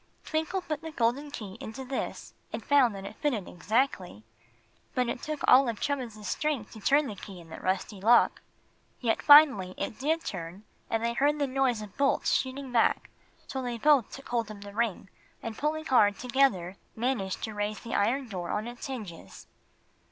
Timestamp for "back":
12.71-13.11